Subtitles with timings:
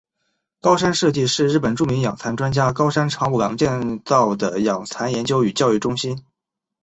[0.61, 6.25] 高山社迹是日本著名养蚕专家高山长五郎建造的养蚕研究与教育中心。